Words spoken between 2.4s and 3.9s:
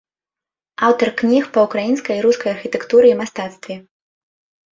архітэктуры і мастацтве.